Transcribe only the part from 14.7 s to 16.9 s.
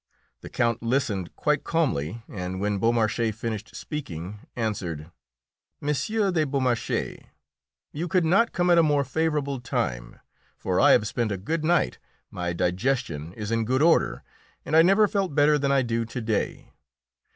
I never felt better than I do to day.